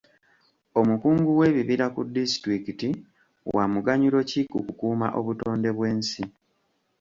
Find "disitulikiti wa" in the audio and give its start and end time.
2.15-3.63